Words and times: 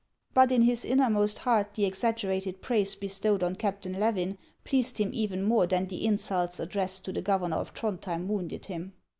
But 0.33 0.51
in 0.51 0.63
his 0.63 0.83
innermost 0.83 1.37
heart 1.37 1.75
the 1.75 1.85
exaggerated 1.85 2.59
praise 2.59 2.95
bestowed 2.95 3.43
on 3.43 3.53
Captain 3.55 3.93
Levin 3.99 4.39
pleased 4.63 4.97
him 4.97 5.11
even 5.13 5.43
more 5.43 5.67
than 5.67 5.85
the 5.85 6.07
insults 6.07 6.59
addressed 6.59 7.05
to 7.05 7.13
the 7.13 7.21
governor 7.21 7.57
of 7.57 7.71
Throudhjem 7.75 8.25
wounded 8.27 8.65
him. 8.65 8.93